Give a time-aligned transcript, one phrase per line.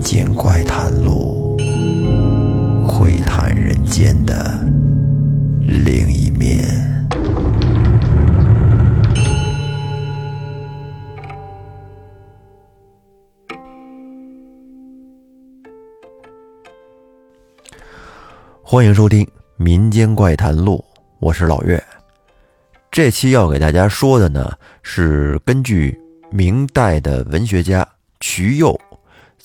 [0.00, 1.58] 民间怪谈录，
[2.88, 4.58] 窥探人间的
[5.60, 6.64] 另一面。
[18.62, 19.22] 欢迎收听
[19.58, 20.82] 《民间怪谈录》，
[21.18, 21.84] 我是老岳。
[22.90, 24.50] 这期要给大家说的呢，
[24.82, 25.94] 是根据
[26.30, 27.86] 明代的文学家
[28.18, 28.80] 瞿佑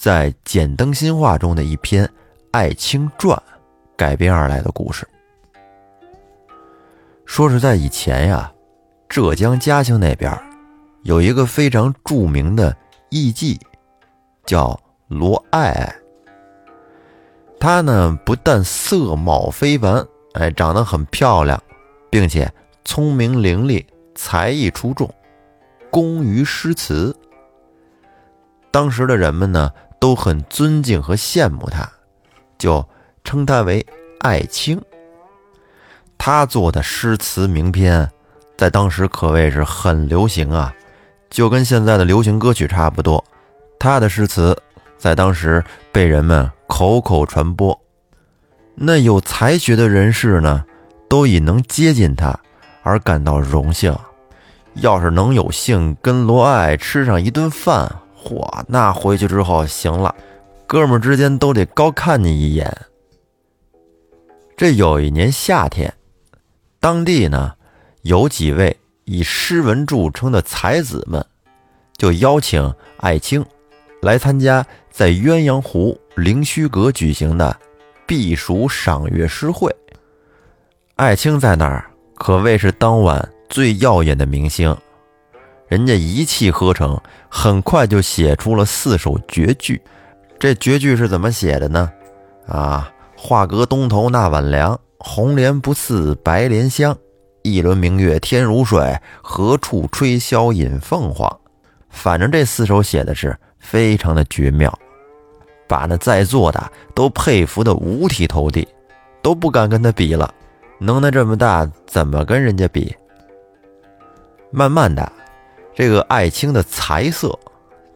[0.06, 2.06] 在《简灯新话》中的一篇
[2.52, 3.36] 《爱卿传》
[3.98, 5.04] 改编而来的故事。
[7.26, 8.54] 说是在以前呀，
[9.10, 10.32] 浙江嘉兴那边
[11.02, 12.78] 有一个非常著名的
[13.10, 13.60] 艺妓，
[14.46, 15.96] 叫罗爱爱。
[17.60, 21.60] 她呢，不但色貌非凡，哎，长得很漂亮，
[22.12, 22.48] 并且
[22.84, 23.84] 聪明伶俐，
[24.14, 25.12] 才艺出众，
[25.90, 27.18] 工于诗词。
[28.70, 29.72] 当时的人们呢，
[30.06, 31.92] 都很尊敬和羡慕他，
[32.60, 32.88] 就
[33.24, 33.84] 称他为
[34.20, 34.80] 爱卿。
[36.16, 38.08] 他做的诗词名篇，
[38.56, 40.72] 在当时可谓是很流行啊，
[41.32, 43.26] 就跟现在的流行歌曲差不多。
[43.80, 44.56] 他的诗词
[44.96, 46.52] 在当时被人们。
[46.68, 47.80] 口口传播，
[48.76, 50.66] 那有才学的人士呢，
[51.10, 52.40] 都以能接近他
[52.84, 53.96] 而感到荣幸。
[54.76, 57.96] 要是能有幸跟罗爱吃上一顿饭，
[58.26, 60.14] 嚯，那回去之后行了，
[60.66, 62.76] 哥们之间都得高看你一眼。
[64.58, 65.94] 这有一年夏天，
[66.80, 67.54] 当地呢
[68.02, 71.24] 有几位以诗文著称的才子们，
[71.96, 73.46] 就邀请艾青
[74.02, 75.98] 来参加在鸳鸯湖。
[76.16, 77.60] 灵虚阁举行的
[78.08, 79.70] 避暑赏月诗会，
[80.96, 84.74] 艾青在那儿可谓是当晚最耀眼的明星。
[85.68, 87.00] 人家一气呵成，
[87.30, 89.82] 很快就写出了四首绝句。
[90.38, 91.92] 这绝句是怎么写的呢？
[92.48, 96.96] 啊，画阁东头那晚凉，红莲不似白莲香。
[97.42, 101.40] 一轮明月天如水，何处吹箫引凤凰？
[101.90, 104.72] 反正这四首写的是非常的绝妙。
[105.68, 108.68] 把那在座的都佩服的五体投地，
[109.22, 110.32] 都不敢跟他比了。
[110.80, 112.96] 能耐这么大，怎么跟人家比？
[114.52, 115.12] 慢慢的，
[115.76, 117.38] 这个艾青的才色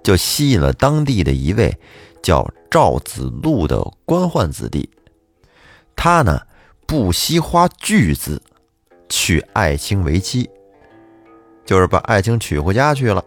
[0.04, 1.76] 就吸引了当地的一位
[2.22, 4.90] 叫赵子路的官宦子弟。
[5.96, 6.42] 他呢，
[6.86, 8.42] 不惜花巨资
[9.08, 10.50] 娶艾青为妻，
[11.66, 13.24] 就是把艾青娶回家去了。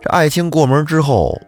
[0.00, 1.40] 这艾青过门之后。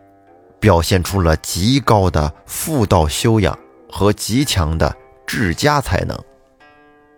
[0.61, 6.19] 表现出了极高的妇道修养和极强的治家才能，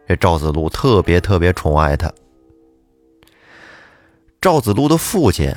[0.08, 2.12] 这赵子路特别特别宠爱他。
[4.40, 5.52] 赵子路的父亲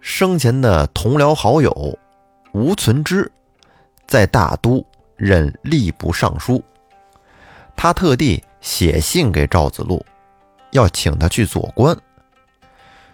[0.00, 1.98] 生前的同僚好友
[2.52, 3.30] 吴存之，
[4.06, 4.84] 在大都
[5.16, 6.62] 任吏部尚书，
[7.76, 10.04] 他特地写信给赵子路，
[10.70, 11.96] 要请他去做官。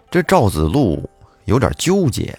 [0.09, 1.09] 这赵子路
[1.45, 2.37] 有点纠结，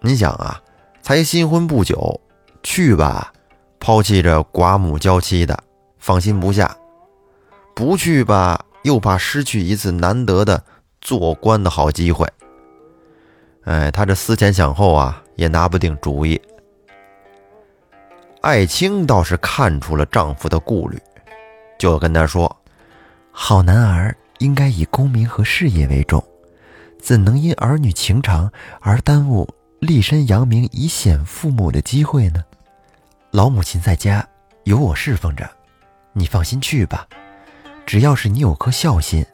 [0.00, 0.60] 你想啊。
[1.04, 2.20] 才新婚不久，
[2.62, 3.32] 去吧，
[3.80, 5.64] 抛弃着寡母娇妻的，
[5.98, 6.64] 放心不下；
[7.74, 10.62] 不去吧，又怕失去一次难得的
[11.02, 12.26] 做官的好机会。
[13.64, 16.40] 哎，他这思前想后啊，也拿不定主意。
[18.40, 20.98] 艾青倒是看出了丈夫的顾虑，
[21.78, 22.56] 就跟他说
[23.30, 26.24] ：“好男儿应该以功名和事业为重，
[26.98, 29.46] 怎能因儿女情长而耽误？”
[29.82, 32.44] 立身扬名以显父母的机会呢？
[33.32, 34.24] 老母亲在家
[34.62, 35.50] 有我侍奉着，
[36.12, 37.04] 你放心去吧。
[37.84, 39.26] 只要是你有颗孝心，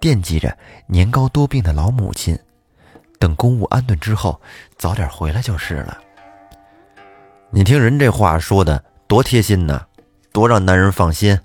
[0.00, 2.38] 惦记着年高多病的老母亲，
[3.18, 4.40] 等公务安顿之后，
[4.76, 5.98] 早点回来就是了。
[7.50, 9.86] 你听人这话说的多贴心呐，
[10.32, 11.38] 多让男人放心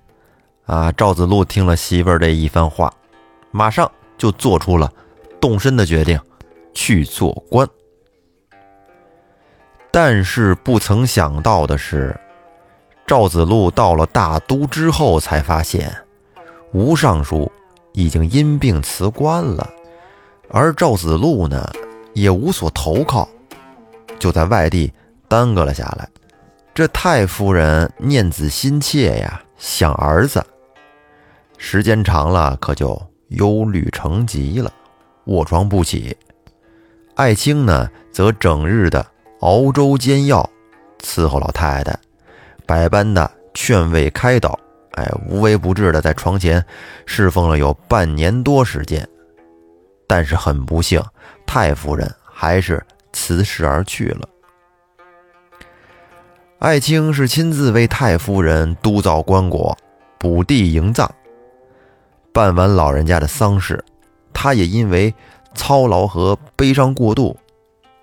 [0.66, 0.92] 啊！
[0.92, 2.94] 赵子路听了媳妇儿这一番话，
[3.52, 4.92] 马上就做出了
[5.40, 6.20] 动身的决定，
[6.74, 7.68] 去做官。
[9.92, 12.20] 但是不曾想到的是，
[13.06, 15.94] 赵子路到了大都之后，才发现
[16.74, 17.52] 吴尚书
[17.94, 19.70] 已经因病辞官了，
[20.50, 21.70] 而赵子路呢，
[22.14, 23.28] 也无所投靠，
[24.20, 24.92] 就在外地
[25.28, 26.08] 耽搁了下来。
[26.74, 30.46] 这太夫人念子心切呀，想儿子，
[31.58, 34.72] 时间长了，可就忧虑成疾了，
[35.26, 36.16] 卧床不起。
[37.16, 39.06] 艾青呢，则整日的。
[39.42, 40.48] 熬粥煎药，
[41.00, 41.98] 伺候老太太，
[42.68, 44.60] 百般的劝慰开导，
[44.94, 46.64] 哎，无微不至的在床前
[47.06, 49.08] 侍奉了有半年多时间。
[50.08, 51.02] 但是很不幸，
[51.46, 54.28] 太夫人还是辞世而去了。
[56.60, 59.76] 艾青是亲自为太夫人督造棺椁、
[60.20, 61.10] 补地营葬。
[62.34, 63.84] 办完老人家的丧事，
[64.34, 65.14] 他也因为
[65.56, 67.38] 操劳和悲伤过度，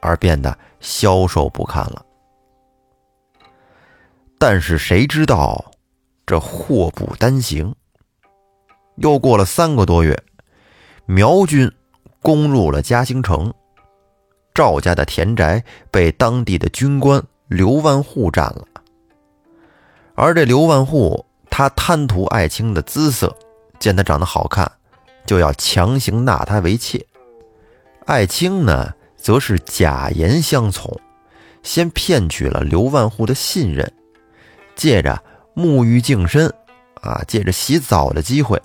[0.00, 2.04] 而变得消瘦不堪了。
[4.38, 5.64] 但是谁知道，
[6.28, 7.74] 这祸不单行。
[8.96, 10.22] 又过了三个多月，
[11.06, 11.72] 苗军
[12.20, 13.54] 攻入了嘉兴城，
[14.52, 18.66] 赵家的田宅被当地的军官刘万户占了。
[20.14, 23.34] 而这刘万户，他贪图爱卿的姿色。
[23.78, 24.70] 见他长得好看，
[25.24, 27.06] 就要强行纳他为妾。
[28.04, 31.00] 爱卿呢，则是假言相从，
[31.62, 33.90] 先骗取了刘万户的信任，
[34.74, 35.22] 借着
[35.58, 36.48] 沐浴净身，
[37.00, 38.62] 啊，借着洗澡的机会，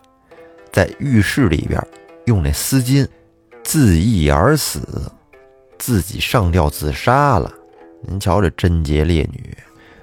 [0.71, 1.83] 在浴室里边
[2.25, 3.07] 用那丝巾
[3.63, 5.11] 自缢而死，
[5.79, 7.51] 自己上吊自杀了。
[8.03, 9.57] 您瞧这贞洁烈女，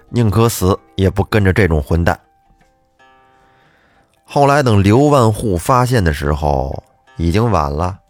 [0.08, 2.18] 宁可死也不跟着这种混蛋。
[4.24, 6.82] 后来等刘万户发现的时候，
[7.16, 8.00] 已经晚了，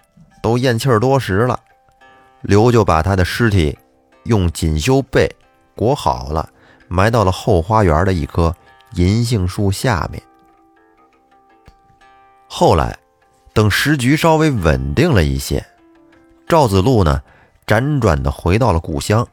[0.43, 1.61] 都咽气儿多时了。
[2.41, 3.77] 刘就把他的尸体
[4.25, 5.31] 用锦绣被
[5.77, 6.49] 裹好了，
[6.89, 8.55] 埋到了后花园的一棵
[8.95, 10.23] 银杏树下面。
[12.47, 12.99] 后来，
[13.53, 15.65] 等时局稍微稳定了一些，
[16.49, 17.23] 赵子路呢，
[17.67, 19.27] 辗转的回到了故乡，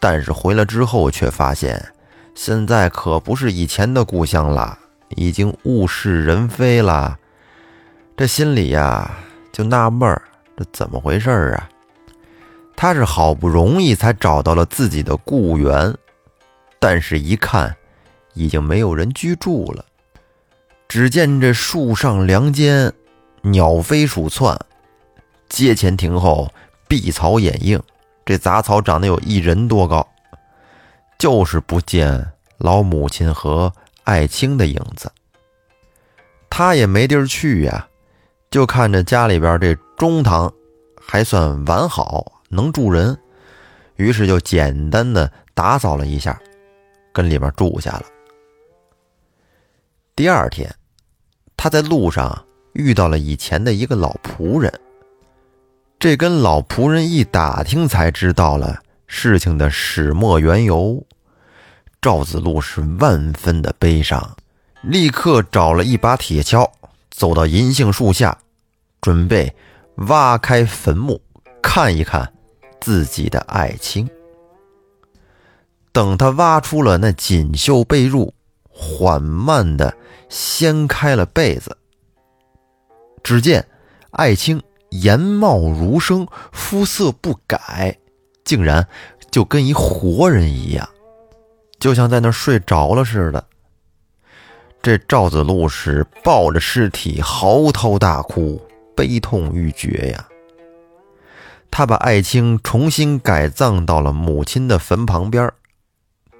[0.00, 1.84] 但是回来之后却发现，
[2.34, 4.78] 现在可不是以前的故乡了。
[5.16, 7.16] 已经物是人非了，
[8.16, 9.18] 这心里呀
[9.52, 10.20] 就纳闷儿，
[10.56, 11.68] 这怎么回事儿啊？
[12.74, 15.94] 他是好不容易才找到了自己的故园，
[16.80, 17.76] 但是一看，
[18.34, 19.84] 已经没有人居住了。
[20.88, 22.92] 只见这树上梁间，
[23.42, 24.54] 鸟飞鼠窜；
[25.48, 26.52] 街前亭后，
[26.86, 27.80] 碧草掩映。
[28.24, 30.06] 这杂草长得有一人多高，
[31.18, 33.72] 就是不见老母亲和。
[34.04, 35.10] 爱青的影子，
[36.50, 37.88] 他也没地儿去呀，
[38.50, 40.52] 就看着家里边这中堂
[41.00, 43.18] 还算完好，能住人，
[43.96, 46.38] 于是就简单的打扫了一下，
[47.14, 48.04] 跟里面住下了。
[50.16, 50.72] 第二天，
[51.56, 54.72] 他在路上遇到了以前的一个老仆人，
[55.98, 61.04] 这跟老仆人一打听，才知道了事情的始末缘由。
[62.00, 64.36] 赵子路是万分的悲伤，
[64.82, 66.70] 立刻找了一把铁锹，
[67.10, 68.38] 走到银杏树下，
[69.00, 69.52] 准备
[69.96, 71.20] 挖开坟墓，
[71.60, 72.32] 看一看
[72.80, 74.08] 自己的爱卿。
[75.90, 78.30] 等他挖出了那锦绣被褥，
[78.74, 79.94] 缓慢的
[80.28, 81.76] 掀开了被子，
[83.22, 83.64] 只见
[84.10, 84.60] 爱卿
[84.90, 87.96] 颜貌如生，肤色不改，
[88.44, 88.86] 竟然
[89.30, 90.86] 就跟一活人一样。
[91.78, 93.44] 就像在那睡着了似的。
[94.82, 98.60] 这赵子路是抱着尸体嚎啕大哭，
[98.94, 100.28] 悲痛欲绝呀。
[101.70, 105.50] 他把艾青重新改葬到了母亲的坟旁边，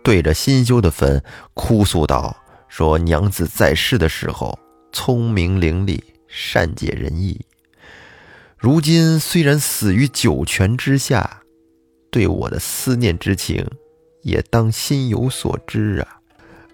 [0.04, 1.20] 对着新修的坟
[1.54, 2.36] 哭诉道
[2.68, 4.56] ：“说娘子在世的时候
[4.92, 7.40] 聪明伶俐，善解人意。
[8.56, 11.40] 如今虽然死于九泉之下，
[12.12, 13.66] 对我的思念之情。”
[14.24, 16.16] 也当心有所知啊，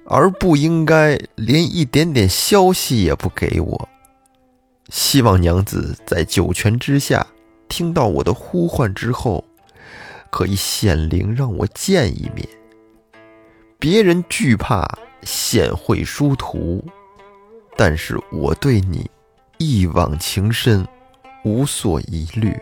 [0.06, 3.88] 而不应该连一点点消息也不给我。
[4.88, 7.26] 希望娘子在九泉之下
[7.68, 9.44] 听到我的呼唤之后，
[10.30, 12.48] 可以显灵让我见一面。
[13.80, 14.86] 别人惧怕
[15.22, 16.84] 显会殊途，
[17.78, 19.10] 但是我对你
[19.56, 20.86] 一往情深，
[21.44, 22.54] 无所疑虑。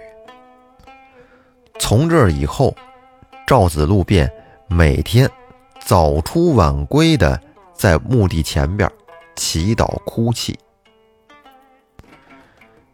[1.80, 2.74] 从这以后，
[3.46, 4.32] 赵子路便。
[4.70, 5.26] 每天
[5.80, 7.40] 早出晚归的
[7.72, 8.90] 在墓地前边
[9.34, 10.54] 祈祷哭泣。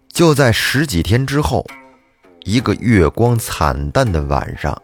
[0.09, 1.67] 就在十几天之后，
[2.45, 4.81] 一个月光惨淡的晚上，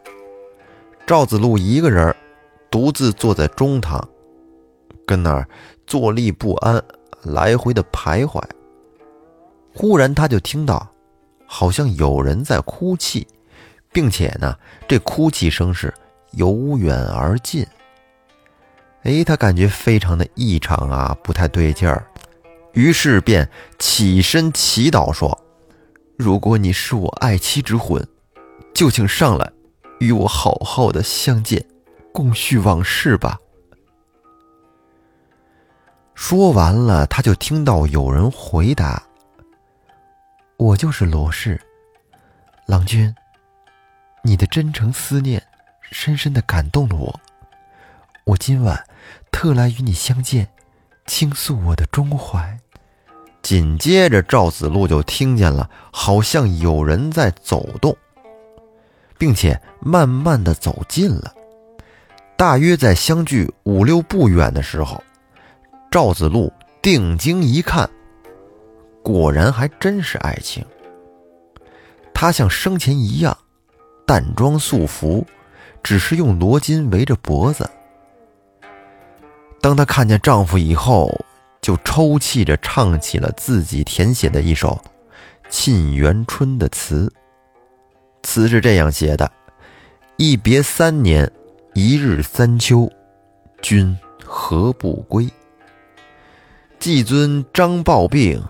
[1.07, 2.13] 赵子路一个人
[2.71, 4.07] 独自坐在中堂，
[5.07, 5.49] 跟那儿
[5.87, 6.83] 坐立不安，
[7.23, 8.43] 来回的徘徊。
[9.75, 10.89] 忽然，他就听到
[11.47, 13.27] 好像有人在哭泣，
[13.93, 14.57] 并且呢，
[14.89, 15.93] 这哭泣声是。
[16.35, 17.67] 由远而近，
[19.03, 22.07] 哎，他感觉非常的异常啊，不太对劲儿，
[22.73, 23.51] 于是便
[23.81, 25.37] 起身祈祷说
[26.17, 28.07] ：“如果你是我爱妻之魂，
[28.73, 29.53] 就请上来
[29.99, 31.67] 与我好好的相见，
[32.21, 33.39] 共叙往事吧。”
[36.15, 39.03] 说完了，他就听到有人回答
[40.59, 41.59] ：“我就是罗氏，
[42.67, 43.15] 郎君，
[44.23, 45.43] 你的真诚思念。”
[45.93, 47.21] 深深的感动了我，
[48.25, 48.85] 我今晚
[49.33, 50.49] 特来与你相见，
[51.07, 52.61] 倾诉我的衷怀。
[53.43, 57.97] 紧接着，赵子路就听见了，好像有人在走动，
[59.19, 61.35] 并且慢慢的走近了。
[62.41, 65.05] 大约在相距五六步远的时候，
[65.91, 67.87] 赵子路定睛一看，
[69.03, 70.65] 果然还真是爱情。
[72.15, 73.37] 她像生前一样，
[74.07, 75.23] 淡妆素服，
[75.83, 77.69] 只是用罗巾围着脖子。
[79.61, 81.15] 当她看见丈夫以后，
[81.61, 84.83] 就抽泣着唱起了自己填写的一首
[85.51, 87.13] 《沁园春》的词。
[88.23, 89.31] 词是这样写的
[90.17, 91.31] ：“一别三年，
[91.75, 92.91] 一日三秋，
[93.63, 95.29] 君何不归？
[96.79, 98.43] 季尊张抱病，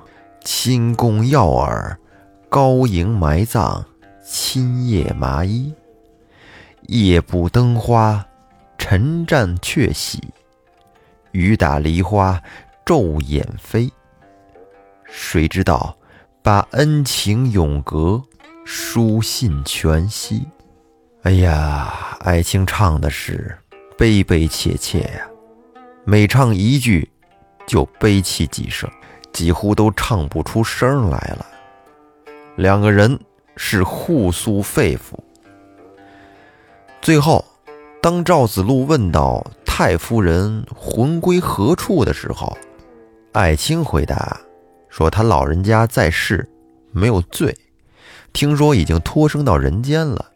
[0.43, 1.97] 亲宫药饵，
[2.49, 3.85] 高营埋葬，
[4.25, 5.75] 亲夜麻衣。
[6.89, 8.27] 夜不灯花，
[8.79, 10.19] 晨战鹊喜，
[11.33, 12.41] 雨打梨花。”
[12.87, 13.89] 骤眼飞，
[15.05, 15.97] 谁知道
[16.43, 18.21] 把恩情永隔，
[18.65, 20.49] 书信全息。
[21.23, 23.55] 哎呀，爱卿唱的是
[23.99, 25.29] 悲悲切切呀，
[26.03, 27.07] 每唱一句
[27.67, 28.91] 就悲泣几声，
[29.31, 31.47] 几乎都唱不出声来了。
[32.57, 33.21] 两个人
[33.55, 35.13] 是互诉肺腑。
[37.03, 37.45] 最后，
[38.01, 42.57] 当赵子路问到太夫人魂归何处的时候，
[43.33, 44.41] 爱卿回答
[44.89, 46.49] 说：“他老人家在世，
[46.93, 47.55] 没有罪，
[48.33, 50.29] 听说已经托生到人间了。”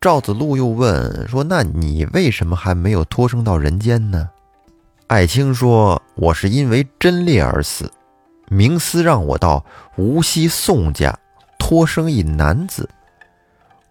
[0.00, 4.30] 赵子路又问说：“那你为什么还没有托生到人间呢？”
[5.08, 7.92] 爱卿说：“我是因为贞烈而死，
[8.48, 9.62] 冥司让我到
[9.96, 11.14] 无锡宋家
[11.58, 12.88] 托生一男子，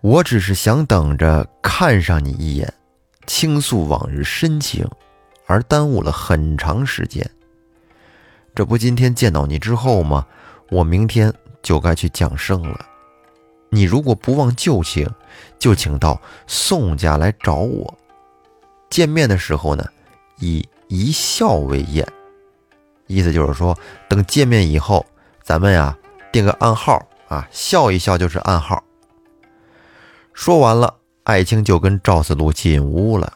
[0.01, 2.73] 我只是想等着看上你一眼，
[3.27, 4.89] 倾诉往日深情，
[5.45, 7.29] 而耽误了很长时间。”
[8.55, 10.25] 这不，今天见到你之后吗？
[10.71, 12.83] 我明天就该去降生了。
[13.69, 15.09] 你如果不忘旧情，
[15.57, 17.97] 就请到宋家来找我。
[18.89, 19.85] 见面的时候呢，
[20.39, 22.07] 以一笑为宴。
[23.07, 25.05] 意思就是说，等见面以后，
[25.43, 25.97] 咱们呀
[26.31, 28.83] 定个暗号啊，笑一笑就是暗号。
[30.33, 33.33] 说完了，爱卿就跟赵子路进屋了。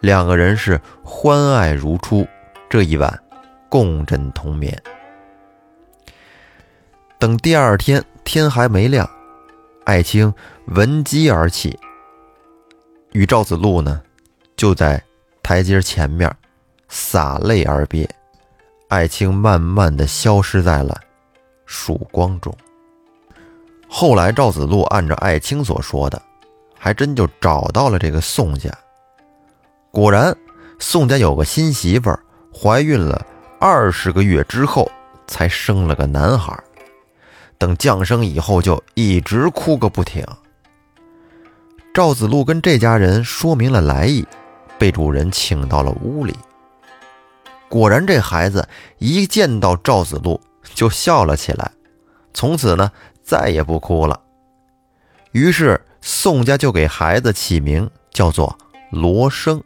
[0.00, 2.26] 两个人是欢爱如初。
[2.68, 3.20] 这一晚。
[3.66, 4.80] 共枕同眠。
[7.18, 9.10] 等第二天天还没亮，
[9.84, 10.32] 爱卿
[10.68, 11.78] 闻鸡而起，
[13.12, 14.00] 与赵子路呢
[14.56, 15.02] 就在
[15.42, 16.34] 台阶前面
[16.88, 18.08] 洒泪而别。
[18.88, 20.98] 爱卿慢慢的消失在了
[21.66, 22.54] 曙光中。
[23.88, 26.20] 后来赵子路按照爱卿所说的，
[26.78, 28.70] 还真就找到了这个宋家。
[29.90, 30.34] 果然，
[30.78, 32.18] 宋家有个新媳妇儿
[32.52, 33.24] 怀孕了。
[33.60, 34.90] 二十个月之后，
[35.26, 36.58] 才生了个男孩。
[37.64, 40.22] 等降生以后，就一直哭个不停。
[41.94, 44.26] 赵子路跟这家人说明了来意，
[44.78, 46.36] 被主人请到了屋里。
[47.70, 48.68] 果然，这孩子
[48.98, 50.38] 一见到赵子路
[50.74, 51.70] 就笑了起来，
[52.34, 52.92] 从此呢，
[53.22, 54.20] 再也不哭了。
[55.32, 58.58] 于是，宋家就给孩子起名叫做
[58.90, 59.62] 罗生，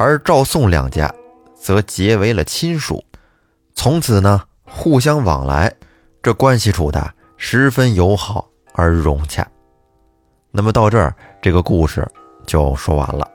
[0.00, 1.14] 而赵宋两家。
[1.54, 3.04] 则结为了亲属，
[3.74, 5.74] 从此呢互相往来，
[6.26, 9.46] 这关系处的十分友好而融洽。
[10.50, 12.04] 那么到这儿，这个故事
[12.44, 13.30] 就说完了。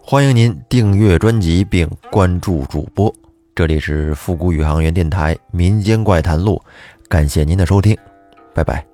[0.00, 3.12] 欢迎您订阅专辑并关注主播，
[3.52, 6.62] 这里是复古宇航员电台民间怪谈录，
[7.08, 7.98] 感谢您的收听，
[8.54, 8.86] 拜拜。